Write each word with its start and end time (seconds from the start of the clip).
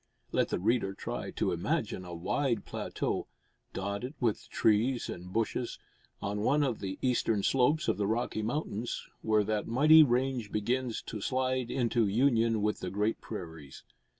Let 0.31 0.49
the 0.49 0.57
reader 0.57 0.95
try 0.95 1.29
to 1.29 1.51
imagine 1.51 2.05
a 2.05 2.15
wide 2.15 2.65
plateau, 2.65 3.27
dotted 3.71 4.15
with 4.19 4.49
trees 4.49 5.07
and 5.09 5.31
bushes, 5.31 5.77
on 6.23 6.41
one 6.41 6.63
of 6.63 6.79
the 6.79 6.97
eastern 7.03 7.43
slopes 7.43 7.87
of 7.87 7.97
the 7.97 8.07
Rocky 8.07 8.41
Mountains, 8.41 9.07
where 9.21 9.43
that 9.43 9.67
mighty 9.67 10.01
range 10.01 10.51
begins 10.51 11.03
to 11.03 11.21
slide 11.21 11.69
into 11.69 12.07
union 12.07 12.63
with 12.63 12.79
the 12.79 12.89
great 12.89 13.21
prairies. 13.21 13.83